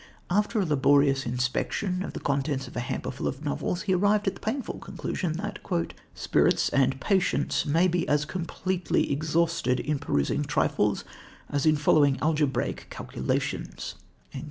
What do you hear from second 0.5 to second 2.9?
a laborious inspection of the contents of a